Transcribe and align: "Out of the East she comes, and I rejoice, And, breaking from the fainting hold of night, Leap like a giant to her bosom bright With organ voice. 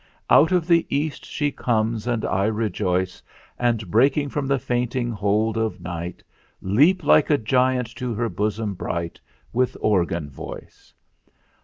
"Out 0.31 0.51
of 0.51 0.65
the 0.65 0.87
East 0.89 1.25
she 1.25 1.51
comes, 1.51 2.07
and 2.07 2.25
I 2.25 2.45
rejoice, 2.45 3.21
And, 3.59 3.91
breaking 3.91 4.29
from 4.29 4.47
the 4.47 4.57
fainting 4.57 5.11
hold 5.11 5.57
of 5.59 5.79
night, 5.79 6.23
Leap 6.59 7.03
like 7.03 7.29
a 7.29 7.37
giant 7.37 7.95
to 7.97 8.15
her 8.15 8.27
bosom 8.27 8.73
bright 8.73 9.21
With 9.53 9.77
organ 9.79 10.27
voice. 10.27 10.95